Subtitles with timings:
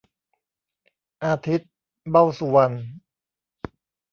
[1.23, 1.71] อาทิตย์
[2.09, 2.73] เบ้าสุวรรณ